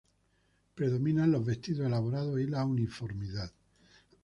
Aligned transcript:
Predominan 0.73 1.31
los 1.31 1.45
vestidos 1.45 1.85
elaborados 1.85 2.39
y 2.41 2.47
la 2.47 2.65
uniformidad. 2.65 3.51